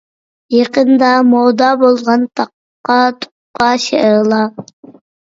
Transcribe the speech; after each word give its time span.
يېقىندا 0.53 1.09
مودا 1.33 1.69
بولغان 1.85 2.25
تاققا-تۇققا 2.41 3.73
شېئىرلار 3.89 4.53